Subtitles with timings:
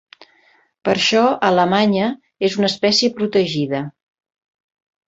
[0.87, 2.09] Per això, a Alemanya
[2.51, 3.85] és una espècie protegida.